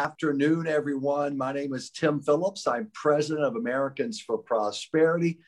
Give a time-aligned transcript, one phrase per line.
[0.00, 1.36] afternoon, everyone.
[1.36, 2.68] My name is Tim Phillips.
[2.68, 5.40] I'm president of Americans for Prosperity.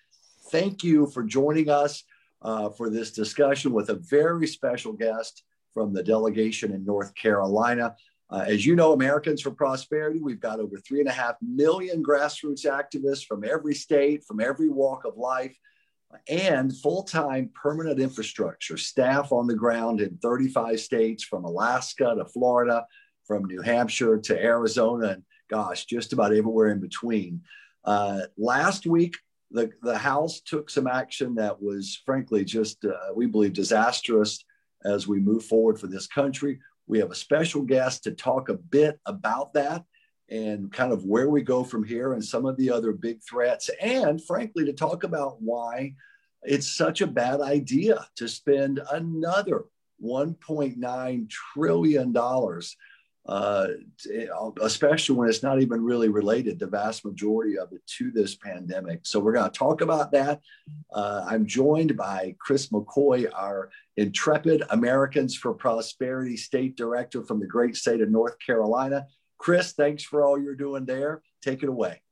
[0.50, 2.02] Thank you for joining us
[2.42, 7.94] uh, for this discussion with a very special guest from the delegation in North Carolina.
[8.28, 12.02] Uh, as you know, Americans for Prosperity, we've got over three and a half million
[12.02, 15.56] grassroots activists from every state, from every walk of life,
[16.28, 22.24] and full time permanent infrastructure, staff on the ground in 35 states from Alaska to
[22.24, 22.84] Florida,
[23.30, 27.40] from New Hampshire to Arizona, and gosh, just about everywhere in between.
[27.84, 29.16] Uh, last week,
[29.52, 34.44] the, the House took some action that was frankly just, uh, we believe, disastrous
[34.84, 36.58] as we move forward for this country.
[36.88, 39.84] We have a special guest to talk a bit about that
[40.28, 43.70] and kind of where we go from here and some of the other big threats,
[43.80, 45.94] and frankly, to talk about why
[46.42, 49.66] it's such a bad idea to spend another
[50.04, 52.12] $1.9 trillion,
[53.30, 53.68] uh,
[54.60, 59.02] especially when it's not even really related, the vast majority of it, to this pandemic.
[59.04, 60.40] So we're going to talk about that.
[60.92, 67.46] Uh, I'm joined by Chris McCoy, our intrepid Americans for Prosperity State Director from the
[67.46, 69.06] great state of North Carolina.
[69.38, 71.22] Chris, thanks for all you're doing there.
[71.40, 72.02] Take it away.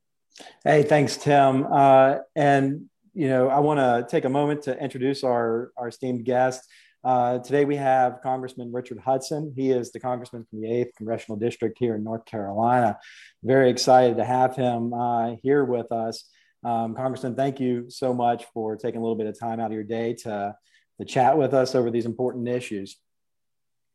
[0.63, 1.67] Hey, thanks, Tim.
[1.69, 6.23] Uh, and you know, I want to take a moment to introduce our our esteemed
[6.23, 6.65] guest.
[7.03, 9.53] Uh, today we have Congressman Richard Hudson.
[9.55, 12.97] He is the congressman from the 8th Congressional District here in North Carolina.
[13.41, 16.25] Very excited to have him uh, here with us.
[16.65, 19.73] Um, Congressman, thank you so much for taking a little bit of time out of
[19.73, 20.55] your day to
[20.99, 22.97] to chat with us over these important issues.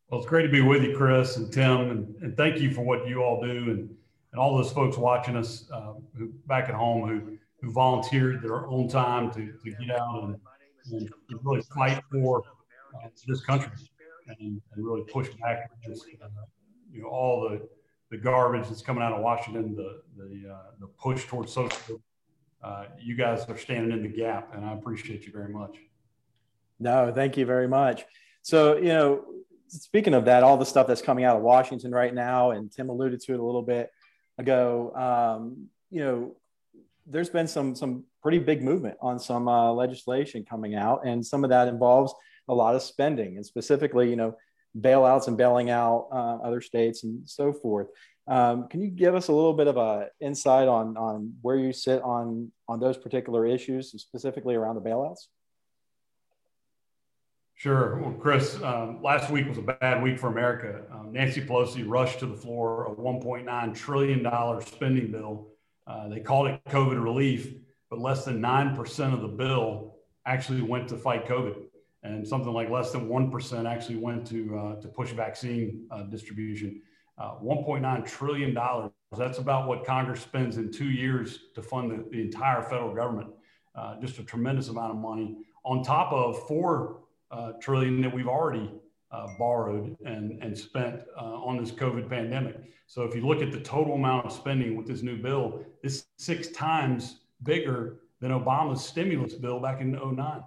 [0.09, 2.81] Well, it's great to be with you, Chris and Tim, and, and thank you for
[2.81, 3.95] what you all do and,
[4.33, 8.67] and all those folks watching us uh, who, back at home who, who volunteered their
[8.67, 10.41] own time to, to get out and,
[10.93, 11.11] and
[11.43, 12.43] really fight for
[12.95, 13.71] uh, this country
[14.29, 16.27] and, and, really push back against uh,
[16.93, 17.61] you know, all the,
[18.11, 22.01] the garbage that's coming out of Washington, the, the, uh, the push towards social.
[22.63, 25.77] Uh, you guys are standing in the gap, and I appreciate you very much.
[26.81, 28.05] No, thank you very much.
[28.43, 29.25] So, you know,
[29.69, 32.89] speaking of that, all the stuff that's coming out of Washington right now, and Tim
[32.89, 33.91] alluded to it a little bit
[34.39, 36.37] ago, um, you know,
[37.07, 41.45] there's been some some pretty big movement on some uh, legislation coming out, and some
[41.45, 42.15] of that involves
[42.49, 44.37] a lot of spending, and specifically, you know,
[44.79, 47.89] bailouts and bailing out uh, other states and so forth.
[48.27, 51.73] Um, can you give us a little bit of a insight on on where you
[51.73, 55.27] sit on on those particular issues, specifically around the bailouts?
[57.57, 58.01] Sure.
[58.01, 60.83] Well, Chris, um, last week was a bad week for America.
[60.93, 65.49] Um, Nancy Pelosi rushed to the floor a $1.9 trillion spending bill.
[65.87, 67.55] Uh, they called it COVID relief,
[67.91, 69.95] but less than 9% of the bill
[70.27, 71.64] actually went to fight COVID.
[72.05, 76.83] And something like less than 1% actually went to, uh, to push vaccine uh, distribution.
[77.17, 78.55] Uh, $1.9 trillion.
[79.17, 83.29] That's about what Congress spends in two years to fund the, the entire federal government.
[83.75, 87.01] Uh, just a tremendous amount of money on top of four
[87.31, 88.71] uh, trillion that we've already
[89.11, 92.57] uh, borrowed and, and spent on this COVID pandemic.
[92.87, 96.07] So if you look at the total amount of spending with this new bill, it's
[96.19, 100.43] six times bigger than Obama's stimulus bill back in 09.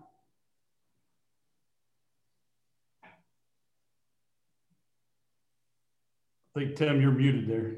[6.58, 7.76] I think, Tim, you're muted there.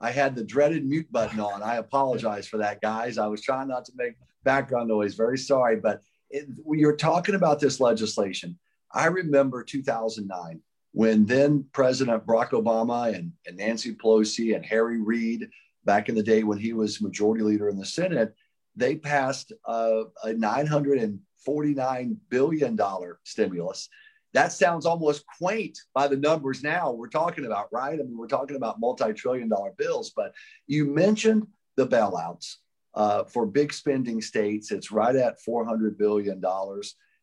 [0.00, 1.64] I had the dreaded mute button on.
[1.64, 3.18] I apologize for that, guys.
[3.18, 4.14] I was trying not to make
[4.44, 5.16] background noise.
[5.16, 5.74] Very sorry.
[5.74, 8.56] But it, you're talking about this legislation.
[8.94, 10.60] I remember 2009
[10.92, 15.48] when then President Barack Obama and, and Nancy Pelosi and Harry Reid,
[15.84, 18.34] back in the day when he was majority leader in the Senate,
[18.76, 22.78] they passed a, a $949 billion
[23.24, 23.88] stimulus
[24.32, 27.94] that sounds almost quaint by the numbers now we're talking about, right?
[27.94, 30.34] I mean, we're talking about multi trillion dollar bills, but
[30.66, 32.56] you mentioned the bailouts
[32.94, 34.70] uh, for big spending states.
[34.70, 36.42] It's right at $400 billion.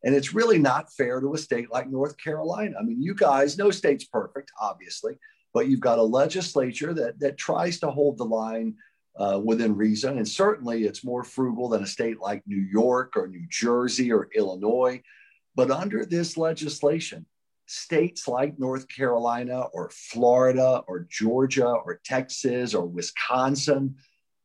[0.04, 2.76] And it's really not fair to a state like North Carolina.
[2.80, 5.18] I mean, you guys, no state's perfect, obviously,
[5.54, 8.76] but you've got a legislature that, that tries to hold the line
[9.18, 10.18] uh, within reason.
[10.18, 14.30] And certainly it's more frugal than a state like New York or New Jersey or
[14.36, 15.02] Illinois.
[15.56, 17.26] But under this legislation,
[17.66, 23.96] states like North Carolina or Florida or Georgia or Texas or Wisconsin,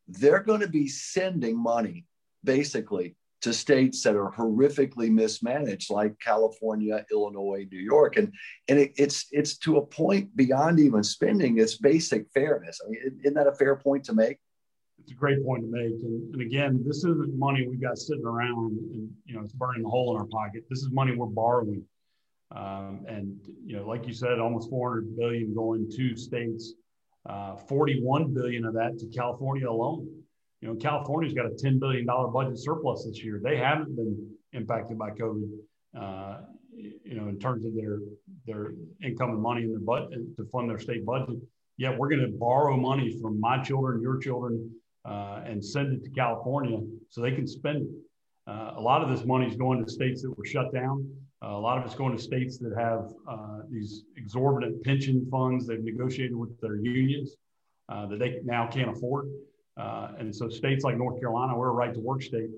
[0.07, 2.05] they're going to be sending money
[2.43, 8.31] basically to states that are horrifically mismanaged, like California, Illinois, New York, and
[8.69, 11.57] and it, it's it's to a point beyond even spending.
[11.57, 12.79] It's basic fairness.
[12.83, 14.37] I mean, isn't that a fair point to make?
[15.03, 16.01] It's a great point to make.
[16.01, 19.83] And, and again, this isn't money we've got sitting around and, you know, it's burning
[19.83, 20.63] a hole in our pocket.
[20.69, 21.83] This is money we're borrowing.
[22.55, 23.35] Um, and,
[23.65, 26.73] you know, like you said, almost 400 billion going to states,
[27.27, 30.07] uh, 41 billion of that to California alone.
[30.61, 33.41] You know, California's got a $10 billion budget surplus this year.
[33.43, 35.49] They haven't been impacted by COVID,
[35.99, 36.37] uh,
[36.71, 37.99] you know, in terms of their,
[38.45, 38.73] their
[39.03, 41.39] income and money in their budget to fund their state budget.
[41.75, 44.71] Yet we're going to borrow money from my children, your children,
[45.05, 46.79] uh, and send it to California
[47.09, 47.89] so they can spend it.
[48.47, 51.09] Uh, a lot of this money is going to states that were shut down.
[51.43, 55.67] Uh, a lot of it's going to states that have uh, these exorbitant pension funds
[55.67, 57.35] they've negotiated with their unions
[57.89, 59.27] uh, that they now can't afford.
[59.75, 62.49] Uh, and so states like North Carolina, we're a right to work state.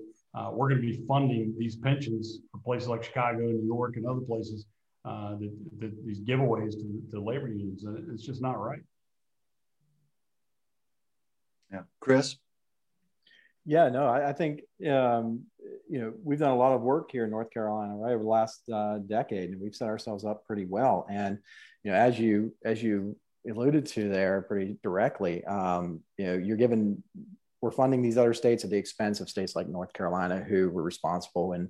[0.52, 4.06] we're going to be funding these pensions for places like Chicago, and New York, and
[4.06, 4.66] other places
[5.04, 5.50] that,
[5.80, 7.84] that these giveaways to, to labor unions.
[7.84, 8.80] And it's just not right.
[11.72, 11.82] Yeah.
[12.00, 12.36] Chris?
[13.64, 15.42] Yeah, no, I, I think, um,
[15.90, 18.28] you know, we've done a lot of work here in North Carolina, right, over the
[18.28, 21.04] last uh, decade, and we've set ourselves up pretty well.
[21.10, 21.38] And,
[21.82, 23.16] you know, as you, as you
[23.48, 27.02] alluded to there pretty directly, um, you know, you're given,
[27.60, 30.82] we're funding these other states at the expense of states like North Carolina, who were
[30.82, 31.68] responsible in,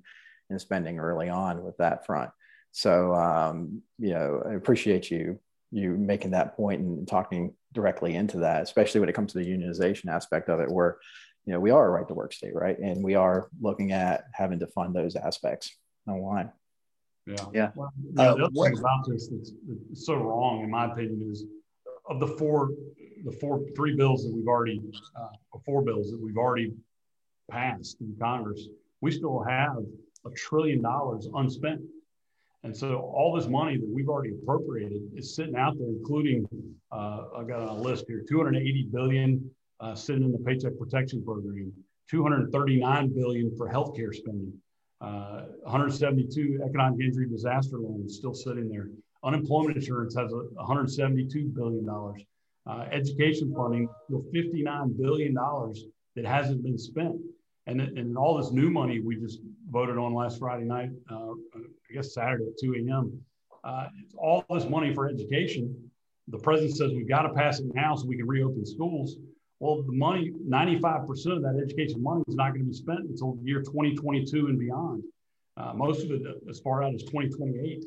[0.51, 2.31] in spending early on with that front.
[2.73, 5.39] So, um, you know, I appreciate you
[5.73, 9.46] you making that point and talking directly into that, especially when it comes to the
[9.46, 10.96] unionization aspect of it, where
[11.44, 14.25] you know we are a right to work state, right, and we are looking at
[14.32, 15.76] having to fund those aspects
[16.08, 16.50] online.
[17.26, 17.70] Yeah, yeah.
[17.75, 21.44] Well, uh, the other thing about this that's, that's so wrong, in my opinion, is
[22.08, 22.70] of the four,
[23.25, 24.81] the four, three bills that we've already,
[25.17, 26.73] uh, four bills that we've already
[27.50, 28.69] passed in Congress,
[29.00, 29.76] we still have
[30.25, 31.81] a trillion dollars unspent.
[32.67, 36.49] And so all this money that we've already appropriated is sitting out there, including
[36.91, 39.49] uh, I've got a list here: 280 billion
[39.79, 41.73] uh, sitting in the Paycheck Protection Program,
[42.11, 44.53] 239 billion for healthcare spending,
[45.01, 48.89] uh, 172 economic injury disaster loans still sitting there.
[49.23, 52.21] Unemployment insurance has a 172 billion dollars.
[52.67, 53.89] Uh, education funding,
[54.33, 55.85] 59 billion dollars
[56.17, 57.15] that hasn't been spent
[57.67, 59.41] and, and all this new money we just
[59.71, 63.21] voted on last Friday night, uh, I guess Saturday at 2 a.m.
[63.65, 63.87] Uh,
[64.17, 65.91] all this money for education.
[66.29, 69.17] The president says we've got to pass it now so we can reopen schools.
[69.59, 73.35] Well, the money, 95% of that education money is not going to be spent until
[73.35, 75.03] the year 2022 and beyond.
[75.57, 77.85] Uh, most of it as far out as 2028.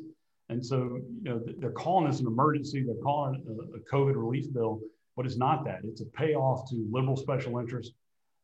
[0.48, 2.82] And so, you know, they're calling this an emergency.
[2.82, 4.80] They're calling it a COVID relief bill,
[5.16, 5.80] but it's not that.
[5.84, 7.94] It's a payoff to liberal special interests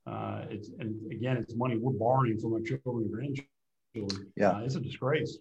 [0.07, 4.33] uh, it's and again, it's money we're borrowing from our children and grandchildren.
[4.37, 5.39] Yeah, uh, it's a disgrace.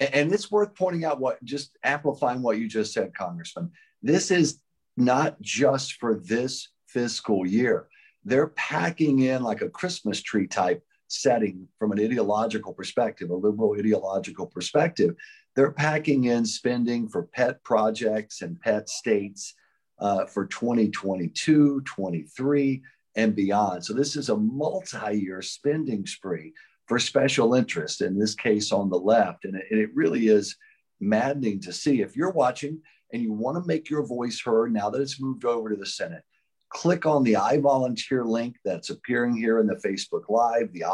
[0.00, 3.70] And it's worth pointing out what just amplifying what you just said, Congressman.
[4.02, 4.60] This is
[4.96, 7.88] not just for this fiscal year.
[8.24, 13.76] They're packing in like a Christmas tree type setting from an ideological perspective, a liberal
[13.78, 15.14] ideological perspective.
[15.54, 19.54] They're packing in spending for pet projects and pet states
[20.00, 22.82] uh, for 2022, 23,
[23.16, 23.84] and beyond.
[23.84, 26.52] So this is a multi-year spending spree
[26.86, 29.44] for special interest, in this case on the left.
[29.44, 30.56] And it, and it really is
[31.00, 32.02] maddening to see.
[32.02, 32.80] If you're watching
[33.12, 35.86] and you want to make your voice heard now that it's moved over to the
[35.86, 36.22] Senate,
[36.70, 40.84] click on the I volunteer link that's appearing here in the Facebook Live, the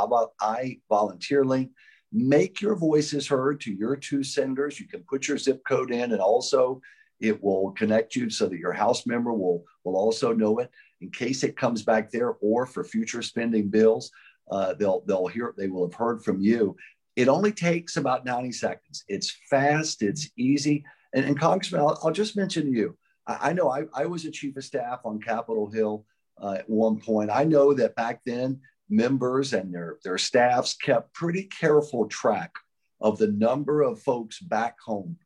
[0.40, 1.70] I volunteer link.
[2.12, 4.78] Make your voices heard to your two senators.
[4.78, 6.80] You can put your zip code in and also
[7.21, 11.11] it will connect you so that your House member will, will also know it in
[11.11, 14.11] case it comes back there or for future spending bills.
[14.50, 16.77] Uh, they'll they'll hear they will have heard from you.
[17.17, 19.05] It only takes about 90 seconds.
[19.09, 20.85] It's fast, it's easy.
[21.12, 22.97] And, and Congressman, I'll, I'll, just mention to you,
[23.27, 26.07] I, I know I, I, was a chief of staff on Capitol Hill
[26.41, 27.31] uh, at one point.
[27.31, 32.53] I know that back then members and their, their staffs kept pretty careful track
[33.00, 35.17] of the number of folks back home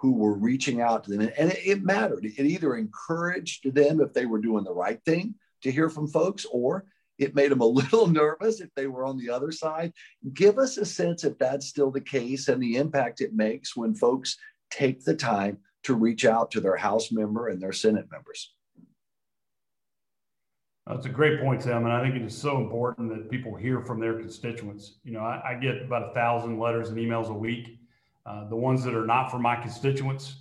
[0.00, 1.20] who were reaching out to them.
[1.20, 2.24] And it, it, mattered.
[2.24, 6.46] It either encouraged them if they were doing the right thing to hear from folks,
[6.50, 6.86] or
[7.18, 9.92] it made them a little nervous if they were on the other side.
[10.32, 13.94] Give us a sense if that's still the case and the impact it makes when
[13.94, 14.38] folks
[14.70, 18.54] take the time to reach out to their House member and their Senate members.
[20.86, 23.82] That's a great point, Sam, and I think it is so important that people hear
[23.82, 24.98] from their constituents.
[25.04, 27.79] You know, I, I get about a thousand letters and emails a week
[28.26, 30.36] uh, the ones that are not from my constituents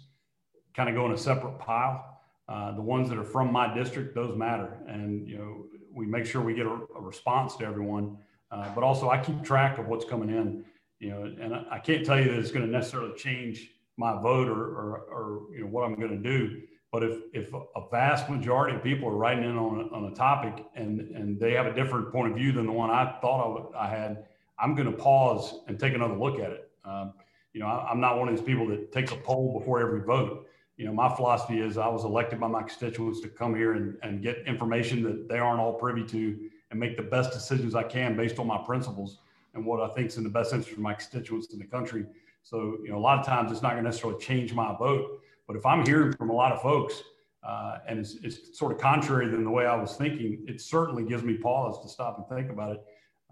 [0.75, 2.05] kind of go in a separate pile.
[2.47, 4.79] Uh, the ones that are from my district, those matter.
[4.87, 8.17] And, you know, we make sure we get a, a response to everyone.
[8.49, 10.65] Uh, but also, I keep track of what's coming in,
[10.99, 14.19] you know, and I, I can't tell you that it's going to necessarily change my
[14.19, 16.61] vote or, or, or, you know, what I'm going to do.
[16.91, 20.15] But if, if a vast majority of people are writing in on a, on a
[20.15, 23.71] topic and, and they have a different point of view than the one I thought
[23.75, 24.25] I, I had,
[24.57, 26.71] I'm going to pause and take another look at it.
[26.83, 27.13] Um,
[27.53, 30.01] you know, I, am not one of these people that takes a poll before every
[30.01, 30.47] vote.
[30.77, 33.97] You know, my philosophy is I was elected by my constituents to come here and,
[34.01, 37.83] and get information that they aren't all privy to and make the best decisions I
[37.83, 39.19] can based on my principles
[39.53, 42.05] and what I think is in the best interest of my constituents in the country.
[42.43, 45.21] So, you know, a lot of times it's not going to necessarily change my vote.
[45.47, 47.01] But if I'm hearing from a lot of folks
[47.43, 51.03] uh, and it's, it's, sort of contrary than the way I was thinking, it certainly
[51.03, 52.83] gives me pause to stop and think about it.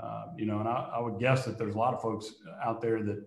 [0.02, 2.82] Uh, you know, and I, I, would guess that there's a lot of folks out
[2.82, 3.24] there that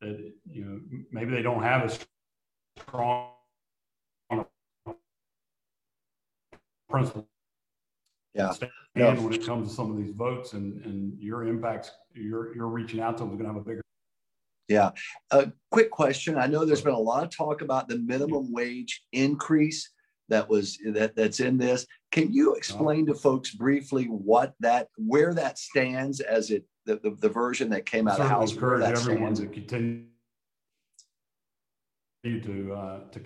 [0.00, 0.80] that you know
[1.10, 3.32] maybe they don't have a strong
[6.88, 7.28] principle.
[8.34, 8.52] Yeah.
[8.94, 12.68] And when it comes to some of these votes and, and your impacts, you're, you're
[12.68, 13.82] reaching out to them is going to have a bigger.
[14.68, 14.90] Yeah.
[15.30, 16.38] A quick question.
[16.38, 19.90] I know there's been a lot of talk about the minimum wage increase
[20.28, 21.86] that was that that's in this.
[22.12, 22.58] Can you uh-huh.
[22.58, 27.70] explain to folks briefly what that where that stands as it the, the, the version
[27.70, 29.54] that came out of House where that everyone stands?
[29.54, 30.06] to continue
[32.24, 33.20] to uh, to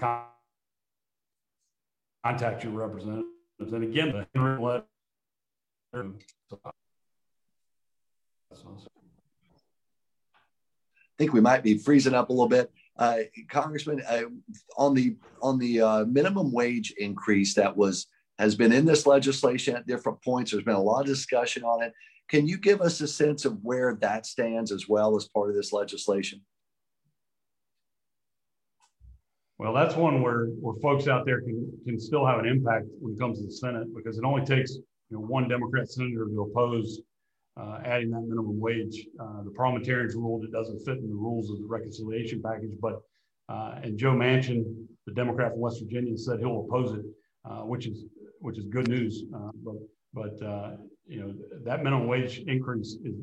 [2.24, 3.28] contact your representatives.
[3.60, 4.84] And again, the Henry letter.
[5.94, 6.70] I
[11.18, 12.72] think we might be freezing up a little bit.
[12.98, 13.18] Uh,
[13.48, 14.22] Congressman, uh,
[14.76, 18.06] on the on the uh, minimum wage increase that was
[18.38, 20.50] has been in this legislation at different points.
[20.50, 21.92] There's been a lot of discussion on it.
[22.28, 25.56] Can you give us a sense of where that stands as well as part of
[25.56, 26.40] this legislation?
[29.58, 33.14] Well, that's one where, where folks out there can, can still have an impact when
[33.14, 36.42] it comes to the Senate because it only takes you know, one Democrat senator to
[36.42, 37.00] oppose
[37.56, 39.06] uh, adding that minimum wage.
[39.20, 43.00] Uh, the parliamentarians ruled it doesn't fit in the rules of the reconciliation package, but
[43.48, 44.64] uh, and Joe Manchin,
[45.06, 47.04] the Democrat from West Virginia, said he'll oppose it,
[47.44, 48.06] uh, which is
[48.40, 49.24] which is good news.
[49.34, 49.74] Uh, but
[50.12, 51.34] but uh, you know
[51.64, 53.16] that minimum wage increase is,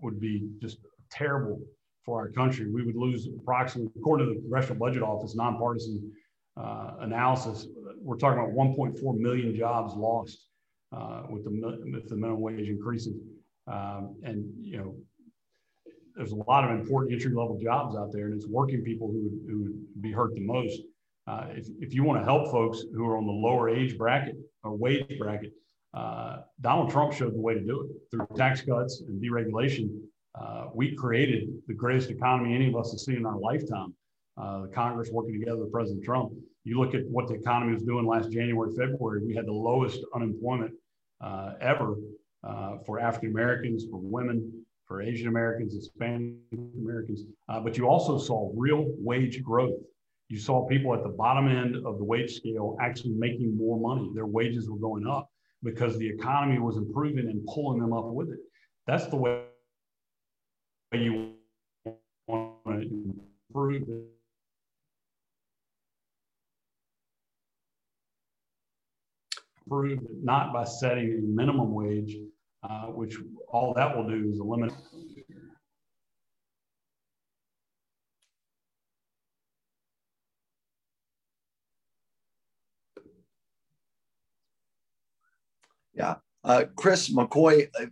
[0.00, 0.78] would be just
[1.10, 1.60] terrible
[2.04, 2.70] for our country.
[2.70, 6.12] We would lose approximately, according to the Congressional Budget Office, nonpartisan
[6.56, 7.66] analysis,
[8.00, 10.46] we're talking about 1.4 million jobs lost
[11.30, 11.50] with the
[11.92, 13.20] with the minimum wage increasing.
[13.66, 14.94] Um, and, you know,
[16.14, 19.22] there's a lot of important entry level jobs out there, and it's working people who
[19.24, 20.80] would, who would be hurt the most.
[21.26, 24.36] Uh, if, if you want to help folks who are on the lower age bracket
[24.62, 25.52] or wage bracket,
[25.94, 29.88] uh, Donald Trump showed the way to do it through tax cuts and deregulation.
[30.34, 33.94] Uh, we created the greatest economy any of us have seen in our lifetime.
[34.36, 36.32] Uh, the Congress working together with President Trump.
[36.64, 40.00] You look at what the economy was doing last January, February, we had the lowest
[40.12, 40.72] unemployment
[41.20, 41.94] uh, ever
[42.42, 47.22] uh, for African Americans, for women, for Asian Americans, Hispanic Americans.
[47.48, 49.78] Uh, but you also saw real wage growth.
[50.28, 54.10] You saw people at the bottom end of the wage scale actually making more money.
[54.14, 55.30] Their wages were going up
[55.64, 58.38] because the economy was improving and pulling them up with it.
[58.86, 59.44] That's the way
[60.92, 61.32] you
[62.28, 63.14] want to
[63.50, 64.04] improve it.
[69.66, 72.16] Improve it not by setting a minimum wage,
[72.62, 73.16] uh, which
[73.48, 74.76] all that will do is eliminate.
[85.94, 86.16] Yeah.
[86.42, 87.86] Uh, Chris McCoy, uh,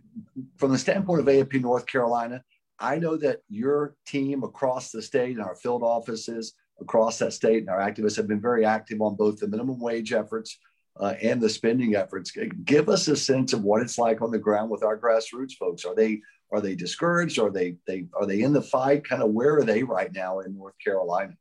[0.57, 2.43] from the standpoint of AFP North Carolina,
[2.79, 7.59] I know that your team across the state and our field offices across that state
[7.59, 10.59] and our activists have been very active on both the minimum wage efforts
[10.99, 12.31] uh, and the spending efforts.
[12.65, 15.85] Give us a sense of what it's like on the ground with our grassroots folks.
[15.85, 17.39] Are they are they discouraged?
[17.39, 19.07] Are they they are they in the fight?
[19.07, 21.33] Kind of where are they right now in North Carolina?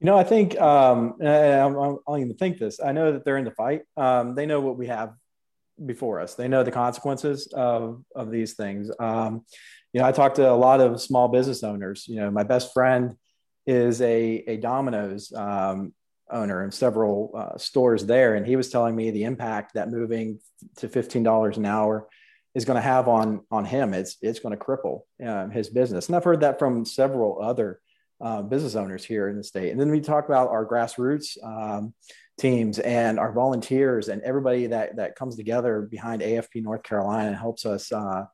[0.00, 2.80] You know, I think um, I, will even think this.
[2.80, 3.82] I know that they're in the fight.
[3.98, 5.14] Um, they know what we have
[5.84, 6.34] before us.
[6.34, 8.90] They know the consequences of of these things.
[8.98, 9.44] Um,
[9.92, 12.06] you know, I talk to a lot of small business owners.
[12.08, 13.16] You know, my best friend
[13.66, 15.92] is a a Domino's um,
[16.30, 20.40] owner and several uh, stores there, and he was telling me the impact that moving
[20.76, 22.08] to fifteen dollars an hour
[22.54, 23.94] is going to have on on him.
[23.94, 27.80] It's it's going to cripple um, his business, and I've heard that from several other
[28.20, 29.70] uh, business owners here in the state.
[29.70, 31.94] And then we talk about our grassroots um,
[32.40, 37.36] teams and our volunteers and everybody that that comes together behind AFP North Carolina and
[37.36, 37.92] helps us.
[37.92, 38.24] Uh,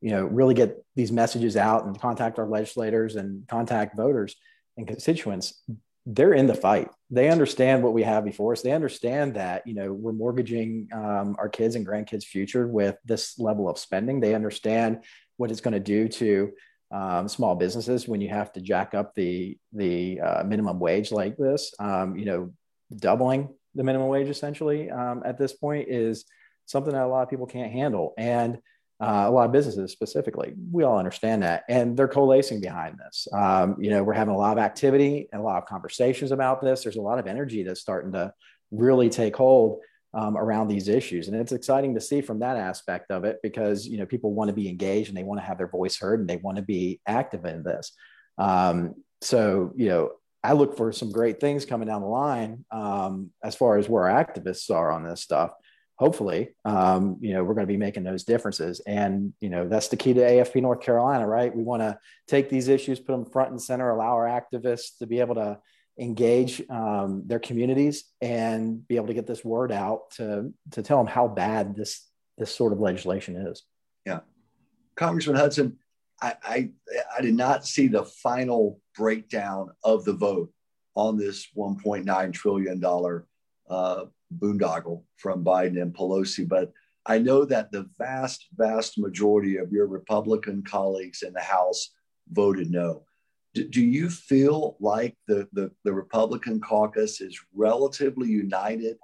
[0.00, 4.36] you know, really get these messages out and contact our legislators and contact voters
[4.76, 5.62] and constituents
[6.06, 6.90] they're in the fight.
[7.10, 8.62] They understand what we have before us.
[8.62, 13.38] They understand that you know we're mortgaging um, our kids and grandkids' future with this
[13.38, 14.20] level of spending.
[14.20, 15.00] They understand
[15.36, 16.52] what it's going to do to
[16.90, 21.36] um, small businesses when you have to jack up the the uh, minimum wage like
[21.36, 21.72] this.
[21.78, 22.52] Um, you know,
[22.96, 26.24] doubling the minimum wage essentially um, at this point is
[26.66, 28.14] something that a lot of people can't handle.
[28.16, 28.58] And
[29.00, 31.64] uh, a lot of businesses specifically, we all understand that.
[31.68, 33.26] And they're coalescing behind this.
[33.32, 36.62] Um, you know, we're having a lot of activity and a lot of conversations about
[36.62, 36.82] this.
[36.82, 38.32] There's a lot of energy that's starting to
[38.70, 39.80] really take hold
[40.14, 41.26] um, around these issues.
[41.26, 44.48] And it's exciting to see from that aspect of it because, you know, people want
[44.48, 46.62] to be engaged and they want to have their voice heard and they want to
[46.62, 47.92] be active in this.
[48.38, 50.10] Um, so, you know,
[50.44, 54.10] I look for some great things coming down the line um, as far as where
[54.10, 55.52] our activists are on this stuff.
[55.96, 58.80] Hopefully, um, you know, we're going to be making those differences.
[58.80, 61.54] And, you know, that's the key to AFP North Carolina, right?
[61.54, 61.98] We want to
[62.28, 65.58] take these issues, put them front and center, allow our activists to be able to
[65.98, 70.98] engage um, their communities and be able to get this word out to, to tell
[70.98, 73.62] them how bad this, this sort of legislation is.
[74.04, 74.20] Yeah.
[74.96, 75.78] Congressman Hudson,
[76.22, 76.70] I,
[77.16, 80.50] I, did not see the final breakdown of the vote
[80.94, 82.82] on this $1.9 trillion
[83.68, 84.04] uh,
[84.38, 86.72] boondoggle from Biden and Pelosi, but
[87.06, 91.90] I know that the vast, vast majority of your Republican colleagues in the House
[92.30, 93.04] voted no.
[93.52, 98.96] Do, do you feel like the, the, the Republican caucus is relatively united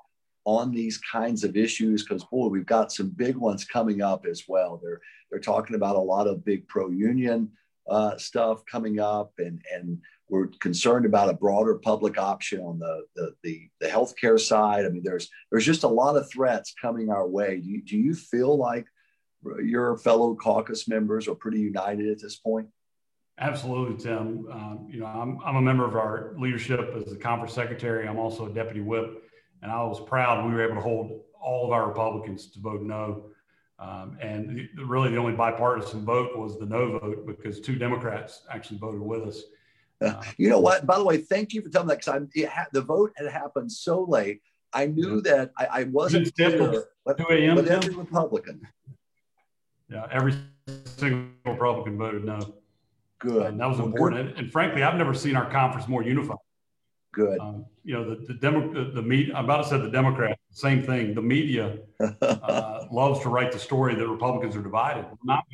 [0.45, 4.45] on these kinds of issues because boy we've got some big ones coming up as
[4.49, 7.51] well they're they're talking about a lot of big pro-union
[7.89, 13.03] uh, stuff coming up and and we're concerned about a broader public option on the
[13.17, 17.11] the the, the healthcare side i mean there's there's just a lot of threats coming
[17.11, 18.87] our way do you, do you feel like
[19.63, 22.69] your fellow caucus members are pretty united at this point
[23.43, 24.47] Absolutely, Tim.
[24.53, 28.07] Um, you know, I'm, I'm a member of our leadership as the conference secretary.
[28.07, 29.30] I'm also a deputy whip
[29.63, 32.83] and I was proud we were able to hold all of our Republicans to vote
[32.83, 33.27] no.
[33.79, 38.43] Um, and the, really, the only bipartisan vote was the no vote because two Democrats
[38.51, 39.43] actually voted with us.
[40.03, 40.87] Uh, you know what?
[40.87, 44.03] By the way, thank you for telling that because ha- the vote had happened so
[44.05, 44.43] late.
[44.73, 48.67] I knew that I, I wasn't clear, but, but every Republican.
[49.91, 50.35] Yeah, every
[50.85, 52.55] single Republican voted no.
[53.19, 53.47] Good.
[53.47, 54.29] And that was well, important.
[54.31, 56.39] And, and, frankly, I've never seen our conference more unified.
[57.13, 57.41] Good.
[57.41, 59.35] Um, you know, the the, Demo, the, the media.
[59.35, 60.41] I'm about to say the Democrats.
[60.53, 61.15] Same thing.
[61.15, 61.79] The media
[62.23, 65.07] uh, loves to write the story that Republicans are divided.
[65.25, 65.45] Not,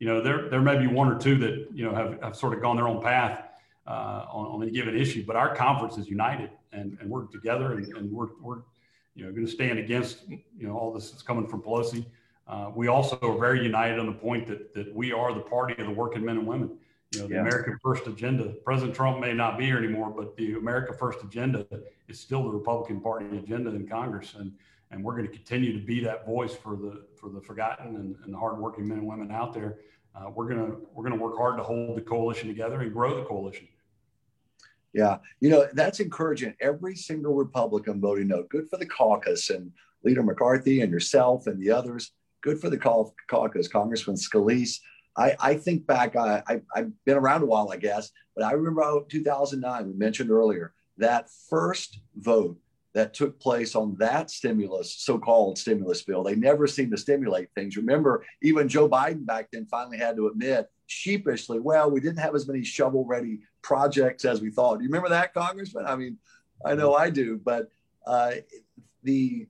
[0.00, 2.54] you know, there there may be one or two that you know have, have sort
[2.54, 3.44] of gone their own path
[3.86, 7.72] uh, on, on a given issue, but our conference is united and, and we're together
[7.72, 8.58] and, and we're we're
[9.14, 12.04] you know going to stand against you know all this that's coming from Pelosi.
[12.46, 15.74] Uh, we also are very united on the point that that we are the party
[15.78, 16.70] of the working men and women.
[17.14, 17.40] You know, the yeah.
[17.40, 18.54] America First agenda.
[18.64, 21.66] President Trump may not be here anymore, but the America First agenda
[22.08, 24.52] is still the Republican Party agenda in Congress, and
[24.90, 28.16] and we're going to continue to be that voice for the for the forgotten and,
[28.24, 29.78] and the hardworking men and women out there.
[30.14, 33.24] Uh, we're gonna we're gonna work hard to hold the coalition together and grow the
[33.24, 33.66] coalition.
[34.92, 36.54] Yeah, you know that's encouraging.
[36.60, 38.44] Every single Republican voting no.
[38.44, 39.72] Good for the caucus and
[40.04, 42.12] Leader McCarthy and yourself and the others.
[42.42, 44.80] Good for the caucus, Congressman Scalise.
[45.16, 48.52] I, I think back, I, I, have been around a while, I guess, but I
[48.52, 52.58] remember 2009, we mentioned earlier, that first vote
[52.94, 56.22] that took place on that stimulus, so-called stimulus bill.
[56.22, 57.76] They never seemed to stimulate things.
[57.76, 62.34] Remember, even Joe Biden back then finally had to admit sheepishly, well, we didn't have
[62.34, 64.78] as many shovel-ready projects as we thought.
[64.78, 65.86] Do you remember that, Congressman?
[65.86, 66.18] I mean,
[66.64, 67.68] I know I do, but
[68.06, 68.32] uh,
[69.02, 69.48] the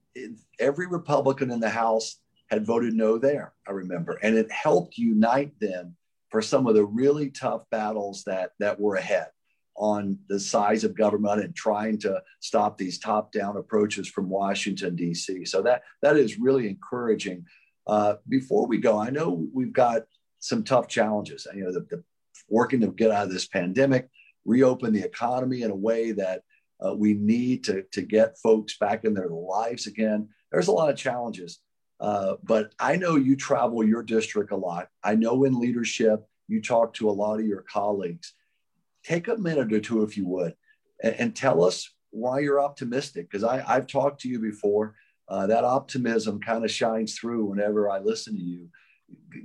[0.58, 2.20] every Republican in the House
[2.54, 4.18] had voted no there, I remember.
[4.22, 5.96] And it helped unite them
[6.30, 9.28] for some of the really tough battles that, that were ahead
[9.76, 15.44] on the size of government and trying to stop these top-down approaches from Washington, D.C.
[15.44, 17.44] So that, that is really encouraging.
[17.86, 20.02] Uh, before we go, I know we've got
[20.38, 21.46] some tough challenges.
[21.54, 22.04] You know, the, the
[22.48, 24.08] working to get out of this pandemic,
[24.44, 26.42] reopen the economy in a way that
[26.84, 30.28] uh, we need to, to get folks back in their lives again.
[30.52, 31.60] There's a lot of challenges.
[32.04, 34.88] Uh, but I know you travel your district a lot.
[35.02, 38.34] I know in leadership, you talk to a lot of your colleagues.
[39.04, 40.54] Take a minute or two, if you would,
[41.02, 43.30] and, and tell us why you're optimistic.
[43.30, 44.96] Because I've talked to you before.
[45.26, 48.68] Uh, that optimism kind of shines through whenever I listen to you.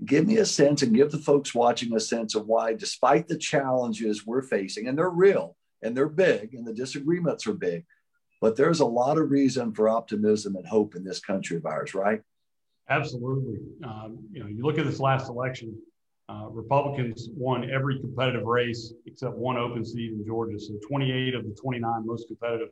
[0.03, 3.37] Give me a sense and give the folks watching a sense of why, despite the
[3.37, 7.85] challenges we're facing, and they're real and they're big and the disagreements are big,
[8.41, 11.95] but there's a lot of reason for optimism and hope in this country of ours,
[11.95, 12.21] right?
[12.89, 13.59] Absolutely.
[13.83, 15.75] Um, you know, you look at this last election,
[16.27, 20.59] uh, Republicans won every competitive race except one open seat in Georgia.
[20.59, 22.69] So 28 of the 29 most competitive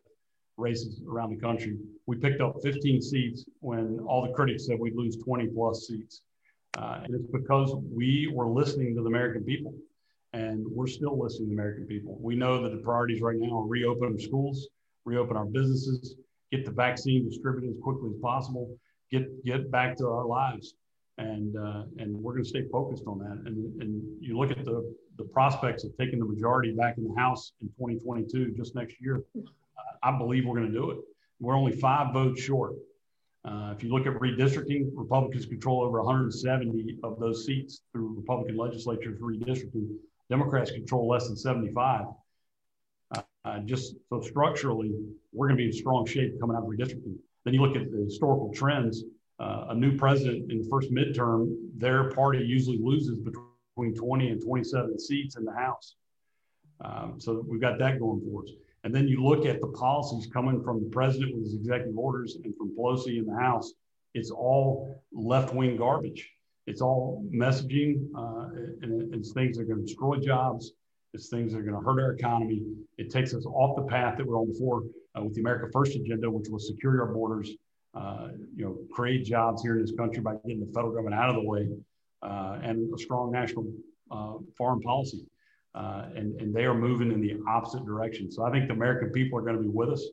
[0.58, 1.77] races around the country.
[2.08, 6.21] We picked up 15 seats when all the critics said we'd lose 20 plus seats.
[6.77, 9.73] Uh, and it's because we were listening to the American people.
[10.34, 12.17] And we're still listening to the American people.
[12.19, 14.67] We know that the priorities right now are reopen schools,
[15.06, 16.15] reopen our businesses,
[16.51, 18.77] get the vaccine distributed as quickly as possible,
[19.12, 20.76] get get back to our lives,
[21.17, 23.43] and uh, and we're going to stay focused on that.
[23.46, 27.15] And and you look at the the prospects of taking the majority back in the
[27.20, 29.24] House in 2022, just next year.
[30.04, 30.98] I believe we're going to do it.
[31.39, 32.74] We're only five votes short.
[33.46, 38.58] Uh, if you look at redistricting, Republicans control over 170 of those seats through Republican
[38.58, 39.88] legislatures redistricting.
[40.30, 42.08] Democrats control less than 75.
[43.15, 44.91] Uh, uh, just so structurally,
[45.32, 47.15] we're going to be in strong shape coming out of redistricting.
[47.47, 49.05] Then you look at the historical trends.
[49.39, 54.43] Uh, a new president in the first midterm, their party usually loses between 20 and
[54.43, 55.95] 27 seats in the House.
[56.83, 58.49] Um, so we've got that going for us.
[58.83, 62.38] And then you look at the policies coming from the president with his executive orders
[62.43, 63.71] and from Pelosi in the House.
[64.13, 66.29] It's all left wing garbage.
[66.65, 68.49] It's all messaging, uh,
[68.81, 70.73] and things that are going to destroy jobs.
[71.13, 72.63] It's things that are going to hurt our economy.
[72.98, 74.84] It takes us off the path that we're on before
[75.17, 77.52] uh, with the America First agenda, which was secure our borders,
[77.93, 81.30] uh, you know, create jobs here in this country by getting the federal government out
[81.30, 81.70] of the way,
[82.22, 83.65] uh, and a strong national
[84.12, 85.26] uh, foreign policy
[85.78, 88.32] uh, and, and they are moving in the opposite direction.
[88.32, 90.04] So I think the American people are going to be with us.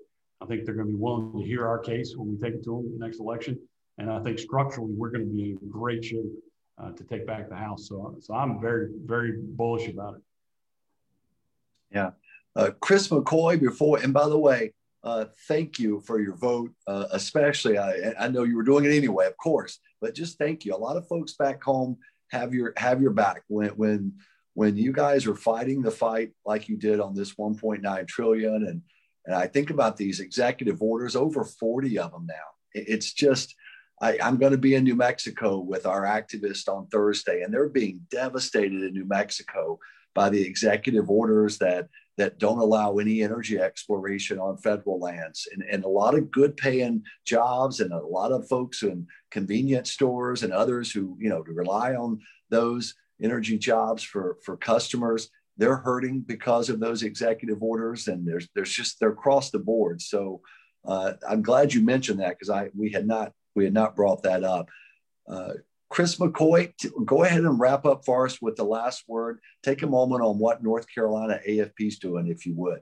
[0.42, 2.64] I think they're going to be willing to hear our case when we take it
[2.64, 3.58] to them the next election.
[3.96, 6.30] And I think structurally, we're going to be in great shape
[6.76, 7.88] uh, to take back the House.
[7.88, 10.22] So, so I'm very, very bullish about it.
[11.94, 12.10] Yeah.
[12.56, 17.06] Uh, Chris McCoy, before, and by the way, uh, thank you for your vote, uh,
[17.12, 17.78] especially.
[17.78, 20.74] I, I know you were doing it anyway, of course, but just thank you.
[20.74, 21.98] A lot of folks back home
[22.30, 24.12] have your have your back when when
[24.54, 28.82] when you guys are fighting the fight like you did on this 1.9 trillion and
[29.26, 32.34] and i think about these executive orders over 40 of them now
[32.72, 33.54] it's just
[34.00, 37.68] I, am going to be in New Mexico with our activists on Thursday, and they're
[37.68, 39.78] being devastated in New Mexico
[40.14, 45.64] by the executive orders that that don't allow any energy exploration on federal lands, and,
[45.68, 50.42] and a lot of good paying jobs, and a lot of folks in convenience stores
[50.42, 56.20] and others who you know rely on those energy jobs for for customers they're hurting
[56.20, 58.08] because of those executive orders.
[58.08, 60.00] And there's there's just they're across the board.
[60.00, 60.40] So
[60.86, 64.22] uh, i'm glad you mentioned that because i we had not we had not brought
[64.24, 64.68] that up.
[65.28, 65.54] Uh,
[65.88, 66.72] chris mccoy
[67.04, 70.38] go ahead and wrap up for us with the last word take a moment on
[70.38, 72.80] what north carolina afp is doing if you would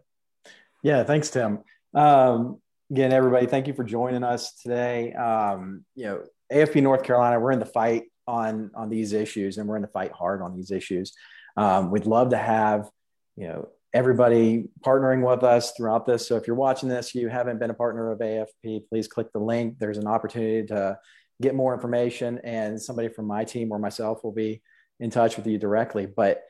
[0.82, 1.58] yeah thanks tim
[1.94, 2.58] um,
[2.90, 7.52] again everybody thank you for joining us today um, you know afp north carolina we're
[7.52, 10.70] in the fight on on these issues, and we're in the fight hard on these
[10.70, 11.12] issues.
[11.56, 12.88] Um, we'd love to have
[13.36, 16.26] you know everybody partnering with us throughout this.
[16.26, 19.38] So if you're watching this, you haven't been a partner of AFP, please click the
[19.38, 19.76] link.
[19.78, 20.98] There's an opportunity to
[21.42, 24.62] get more information, and somebody from my team or myself will be
[25.00, 26.06] in touch with you directly.
[26.06, 26.42] But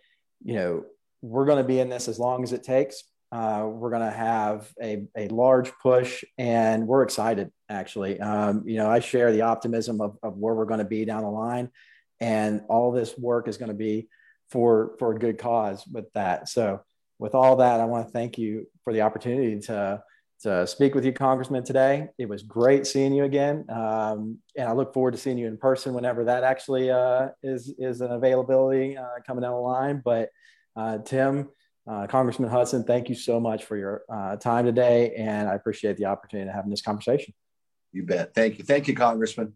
[0.44, 0.84] you know,
[1.22, 3.04] we're going to be in this as long as it takes.
[3.30, 8.20] Uh, we're going to have a, a large push and we're excited actually.
[8.20, 11.22] Um, you know, I share the optimism of, of where we're going to be down
[11.22, 11.70] the line
[12.20, 14.08] and all this work is going to be
[14.50, 16.50] for, for a good cause with that.
[16.50, 16.82] So
[17.18, 20.02] with all that, I want to thank you for the opportunity to,
[20.42, 22.08] to speak with you, Congressman, today.
[22.18, 23.64] It was great seeing you again.
[23.68, 27.72] Um, and I look forward to seeing you in person whenever that actually uh, is,
[27.78, 30.02] is an availability uh, coming down the line.
[30.04, 30.30] But
[30.74, 31.50] uh, Tim,
[31.88, 35.96] uh, Congressman Hudson, thank you so much for your uh, time today, and I appreciate
[35.96, 37.34] the opportunity to having this conversation.
[37.92, 38.34] You bet.
[38.34, 38.64] Thank you.
[38.64, 39.54] Thank you, Congressman.